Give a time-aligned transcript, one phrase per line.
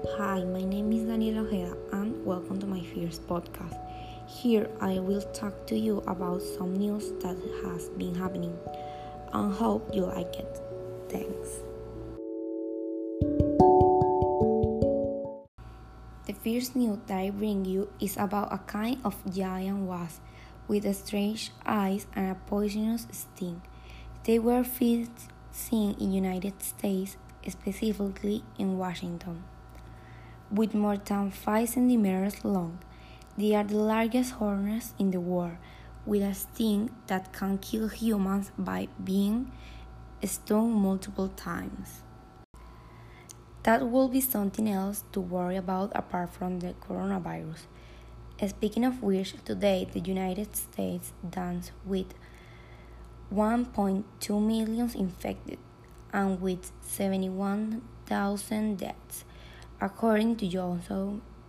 [0.00, 3.76] Hi, my name is Daniela Ojeda and welcome to my first podcast.
[4.26, 8.56] Here I will talk to you about some news that has been happening
[9.34, 10.58] and hope you like it.
[11.10, 11.60] Thanks.
[16.24, 20.22] The first news that I bring you is about a kind of giant wasp
[20.66, 23.60] with strange eyes and a poisonous sting.
[24.24, 29.44] They were first seen in United States, specifically in Washington.
[30.52, 32.80] With more than 5 centimeters long,
[33.38, 35.56] they are the largest hornets in the world,
[36.04, 39.52] with a sting that can kill humans by being
[40.24, 42.02] stung multiple times.
[43.62, 47.68] That will be something else to worry about apart from the coronavirus.
[48.44, 52.12] Speaking of which, today the United States danced with
[53.32, 54.04] 1.2
[54.44, 55.58] million infected
[56.12, 59.24] and with 71,000 deaths,
[59.82, 60.90] according to Johns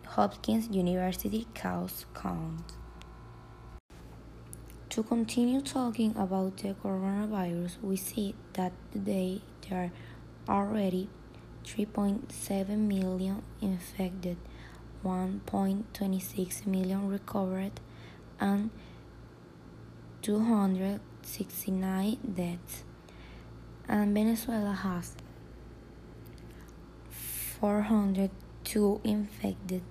[0.08, 2.64] Hopkins University case count.
[4.90, 9.92] To continue talking about the coronavirus, we see that today there
[10.48, 11.10] are already
[11.66, 14.38] 3.7 million infected,
[15.04, 17.82] 1.26 million recovered,
[18.40, 18.70] and
[20.22, 22.84] 269 deaths.
[23.90, 25.16] And Venezuela has
[27.62, 29.84] 402 infected,